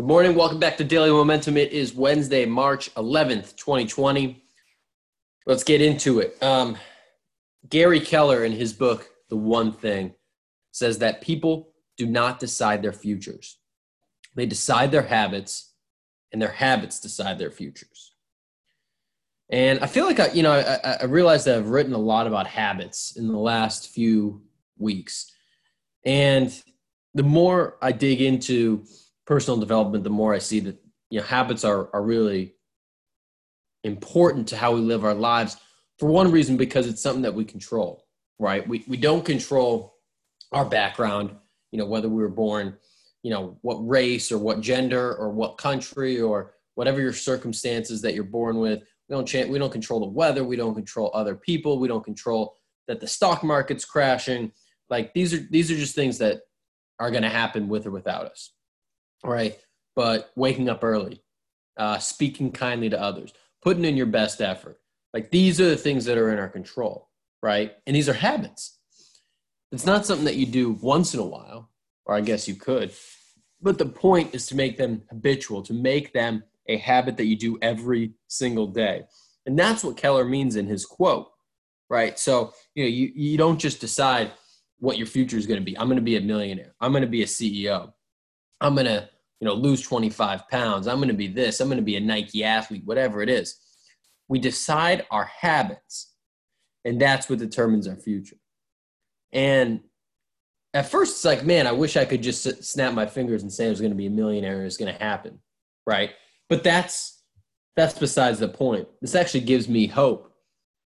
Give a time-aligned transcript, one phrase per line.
[0.00, 0.34] Good morning.
[0.34, 1.58] Welcome back to Daily Momentum.
[1.58, 4.42] It is Wednesday, March 11th, 2020.
[5.44, 6.42] Let's get into it.
[6.42, 6.78] Um,
[7.68, 10.14] Gary Keller, in his book, The One Thing,
[10.72, 13.58] says that people do not decide their futures,
[14.36, 15.74] they decide their habits,
[16.32, 18.14] and their habits decide their futures.
[19.50, 22.26] And I feel like I, you know, I, I realized that I've written a lot
[22.26, 24.40] about habits in the last few
[24.78, 25.30] weeks.
[26.06, 26.50] And
[27.12, 28.86] the more I dig into
[29.30, 30.76] personal development, the more I see that
[31.08, 32.56] you know habits are are really
[33.84, 35.56] important to how we live our lives.
[36.00, 38.04] For one reason, because it's something that we control,
[38.40, 38.66] right?
[38.66, 39.94] We we don't control
[40.50, 41.30] our background,
[41.70, 42.76] you know, whether we were born,
[43.22, 48.14] you know, what race or what gender or what country or whatever your circumstances that
[48.14, 48.80] you're born with.
[49.08, 50.42] We don't change, we don't control the weather.
[50.42, 51.78] We don't control other people.
[51.78, 52.56] We don't control
[52.88, 54.50] that the stock market's crashing.
[54.88, 56.40] Like these are these are just things that
[56.98, 58.50] are going to happen with or without us
[59.24, 59.58] right?
[59.96, 61.22] But waking up early,
[61.76, 63.32] uh, speaking kindly to others,
[63.62, 64.78] putting in your best effort.
[65.12, 67.08] Like these are the things that are in our control,
[67.42, 67.72] right?
[67.86, 68.78] And these are habits.
[69.72, 71.70] It's not something that you do once in a while,
[72.06, 72.92] or I guess you could.
[73.62, 77.36] But the point is to make them habitual, to make them a habit that you
[77.36, 79.04] do every single day.
[79.46, 81.28] And that's what Keller means in his quote,
[81.88, 82.18] right?
[82.18, 84.32] So, you know, you, you don't just decide
[84.78, 85.76] what your future is going to be.
[85.78, 86.74] I'm going to be a millionaire.
[86.80, 87.92] I'm going to be a CEO.
[88.60, 89.08] I'm going to,
[89.40, 90.86] you know, lose 25 pounds.
[90.86, 91.60] I'm going to be this.
[91.60, 93.58] I'm going to be a Nike athlete, whatever it is.
[94.28, 96.12] We decide our habits,
[96.84, 98.36] and that's what determines our future.
[99.32, 99.80] And
[100.74, 103.66] at first, it's like, man, I wish I could just snap my fingers and say
[103.66, 104.64] I was going to be a millionaire.
[104.64, 105.40] It's going to happen,
[105.86, 106.10] right?
[106.48, 107.22] But that's
[107.76, 108.88] that's besides the point.
[109.00, 110.32] This actually gives me hope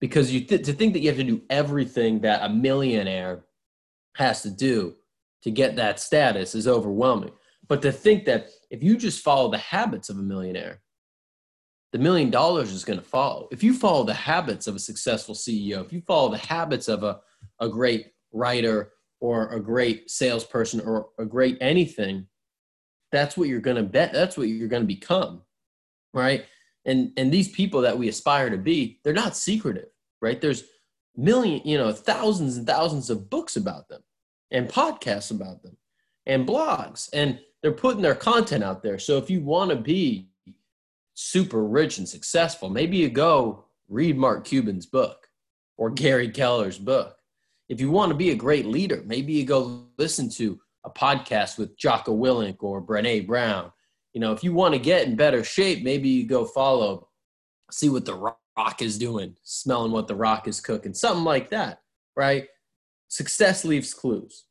[0.00, 3.44] because you th- to think that you have to do everything that a millionaire
[4.16, 4.94] has to do
[5.42, 7.32] to get that status is overwhelming.
[7.68, 10.80] But to think that if you just follow the habits of a millionaire,
[11.92, 13.48] the million dollars is going to follow.
[13.52, 17.02] If you follow the habits of a successful CEO, if you follow the habits of
[17.02, 17.20] a,
[17.60, 22.26] a great writer or a great salesperson or a great anything,
[23.12, 24.12] that's what you're going to bet.
[24.12, 25.42] That's what you're going to become.
[26.14, 26.46] Right.
[26.84, 29.88] And, and these people that we aspire to be, they're not secretive,
[30.20, 30.40] right?
[30.40, 30.64] There's
[31.14, 34.02] million, you know, thousands and thousands of books about them
[34.50, 35.76] and podcasts about them
[36.26, 37.08] and blogs.
[37.12, 38.98] And they're putting their content out there.
[38.98, 40.28] So if you want to be
[41.14, 45.28] super rich and successful, maybe you go read Mark Cuban's book
[45.76, 47.16] or Gary Keller's book.
[47.68, 51.58] If you want to be a great leader, maybe you go listen to a podcast
[51.58, 53.72] with Jocko Willink or Brene Brown.
[54.12, 57.08] You know, if you want to get in better shape, maybe you go follow,
[57.70, 58.14] see what the
[58.58, 61.80] rock is doing, smelling what the rock is cooking, something like that,
[62.16, 62.46] right?
[63.08, 64.44] Success leaves clues,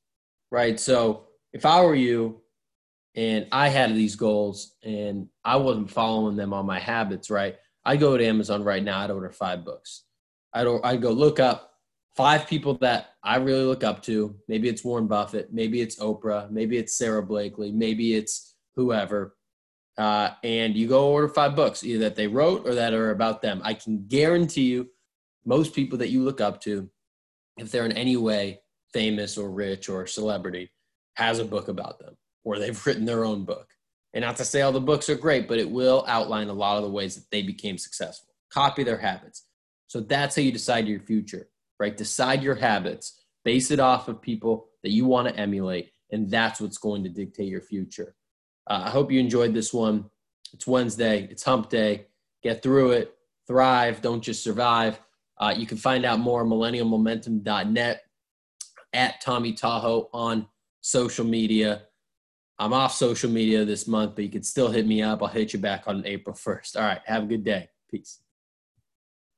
[0.51, 0.79] right?
[0.79, 2.41] So if I were you,
[3.15, 7.57] and I had these goals and I wasn't following them on my habits, right?
[7.83, 8.99] I go to Amazon right now.
[8.99, 10.03] I'd order five books.
[10.53, 11.73] I'd, I'd go look up
[12.15, 14.35] five people that I really look up to.
[14.47, 15.51] Maybe it's Warren Buffett.
[15.51, 16.49] Maybe it's Oprah.
[16.49, 17.71] Maybe it's Sara Blakely.
[17.71, 19.35] Maybe it's whoever.
[19.97, 23.41] Uh, and you go order five books, either that they wrote or that are about
[23.41, 23.61] them.
[23.63, 24.89] I can guarantee you,
[25.45, 26.89] most people that you look up to,
[27.57, 28.61] if they're in any way
[28.93, 30.71] famous or rich or celebrity,
[31.15, 33.67] has a book about them or they've written their own book.
[34.13, 36.77] And not to say all the books are great, but it will outline a lot
[36.77, 38.33] of the ways that they became successful.
[38.53, 39.45] Copy their habits.
[39.87, 41.47] So that's how you decide your future,
[41.79, 41.95] right?
[41.95, 46.59] Decide your habits, base it off of people that you want to emulate, and that's
[46.59, 48.15] what's going to dictate your future.
[48.69, 50.05] Uh, I hope you enjoyed this one.
[50.53, 52.07] It's Wednesday, it's hump day.
[52.43, 53.15] Get through it,
[53.47, 54.99] thrive, don't just survive.
[55.37, 58.01] Uh, you can find out more millennialmomentum.net
[58.93, 60.47] at Tommy Tahoe on
[60.81, 61.83] social media.
[62.61, 65.23] I'm off social media this month, but you can still hit me up.
[65.23, 66.75] I'll hit you back on April 1st.
[66.75, 67.01] All right.
[67.05, 67.69] Have a good day.
[67.89, 68.19] Peace.